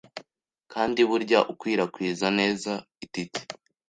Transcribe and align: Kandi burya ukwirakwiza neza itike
Kandi 0.73 0.99
burya 1.09 1.39
ukwirakwiza 1.51 2.27
neza 2.39 2.71
itike 3.05 3.41